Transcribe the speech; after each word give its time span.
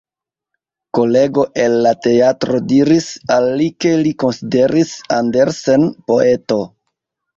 Kolego 0.97 1.43
el 1.63 1.75
la 1.87 1.91
teatro 2.07 2.61
diris 2.71 3.09
al 3.35 3.51
li 3.59 3.67
ke 3.85 3.93
li 4.03 4.15
konsideris 4.27 4.95
Andersen 5.23 5.87
poeto. 6.11 6.59